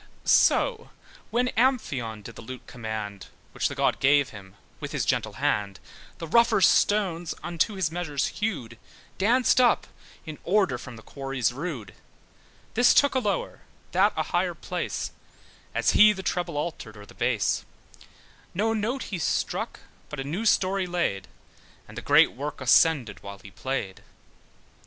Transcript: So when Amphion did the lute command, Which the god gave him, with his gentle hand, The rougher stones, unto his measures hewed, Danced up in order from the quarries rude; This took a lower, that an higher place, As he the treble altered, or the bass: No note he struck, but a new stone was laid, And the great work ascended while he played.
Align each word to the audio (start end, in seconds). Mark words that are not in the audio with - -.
So 0.25 0.89
when 1.29 1.49
Amphion 1.49 2.23
did 2.23 2.33
the 2.35 2.41
lute 2.41 2.65
command, 2.65 3.27
Which 3.51 3.67
the 3.67 3.75
god 3.75 3.99
gave 3.99 4.29
him, 4.29 4.55
with 4.79 4.93
his 4.93 5.05
gentle 5.05 5.33
hand, 5.33 5.79
The 6.17 6.27
rougher 6.27 6.59
stones, 6.59 7.35
unto 7.43 7.75
his 7.75 7.91
measures 7.91 8.25
hewed, 8.39 8.79
Danced 9.19 9.61
up 9.61 9.85
in 10.25 10.39
order 10.43 10.79
from 10.79 10.95
the 10.95 11.03
quarries 11.03 11.53
rude; 11.53 11.93
This 12.73 12.95
took 12.95 13.13
a 13.13 13.19
lower, 13.19 13.61
that 13.91 14.11
an 14.17 14.23
higher 14.25 14.55
place, 14.55 15.11
As 15.75 15.91
he 15.91 16.13
the 16.13 16.23
treble 16.23 16.57
altered, 16.57 16.97
or 16.97 17.05
the 17.05 17.13
bass: 17.13 17.63
No 18.55 18.73
note 18.73 19.03
he 19.13 19.19
struck, 19.19 19.81
but 20.09 20.19
a 20.19 20.23
new 20.23 20.45
stone 20.47 20.79
was 20.79 20.89
laid, 20.89 21.27
And 21.87 21.95
the 21.95 22.01
great 22.01 22.31
work 22.31 22.59
ascended 22.59 23.21
while 23.21 23.37
he 23.37 23.51
played. 23.51 24.01